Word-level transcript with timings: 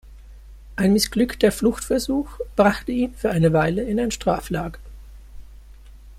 Ein 0.77 0.93
missglückter 0.93 1.51
Fluchtversuch 1.51 2.39
brachte 2.55 2.91
ihn 2.91 3.13
für 3.13 3.29
eine 3.29 3.53
Weile 3.53 3.83
in 3.83 3.99
ein 3.99 4.09
Straflager. 4.09 4.79